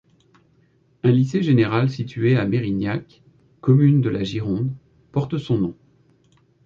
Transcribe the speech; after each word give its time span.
Un 1.03 1.11
lycée 1.11 1.43
général 1.43 1.91
situé 1.91 2.35
à 2.35 2.47
Mérignac, 2.47 3.21
commune 3.59 4.01
de 4.01 4.09
la 4.09 4.23
Gironde, 4.23 4.71
porte 5.11 5.37
son 5.37 5.59
nom. 5.59 5.75